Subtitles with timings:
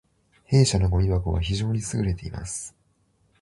[0.47, 2.75] 弊社のごみ箱は非常に優れています